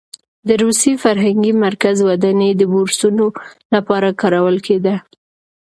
د 0.47 0.49
روسي 0.63 0.93
فرهنګي 1.03 1.53
مرکز 1.65 1.97
ودانۍ 2.09 2.51
د 2.57 2.61
بورسونو 2.71 3.25
لپاره 3.75 4.17
کارول 4.21 4.57
کېده. 4.67 4.95